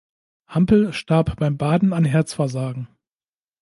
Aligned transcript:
Hampel 0.47 0.93
starb 0.93 1.35
beim 1.37 1.59
Baden 1.59 1.93
an 1.93 2.05
Herzversagen. 2.05 2.87